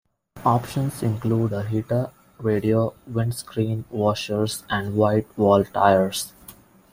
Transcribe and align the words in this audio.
Options 0.47 1.03
included 1.03 1.55
a 1.55 1.61
heater, 1.63 2.09
radio, 2.39 2.95
windscreen 3.05 3.85
washers 3.91 4.63
and 4.67 4.95
white-wall 4.95 5.63
tyres. 5.63 6.33